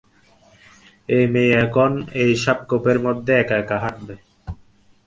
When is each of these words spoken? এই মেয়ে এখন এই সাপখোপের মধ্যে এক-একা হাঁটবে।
এই 1.09 1.25
মেয়ে 1.33 1.53
এখন 1.65 1.91
এই 2.21 2.31
সাপখোপের 2.43 2.97
মধ্যে 3.05 3.31
এক-একা 3.41 3.77
হাঁটবে। 3.83 4.15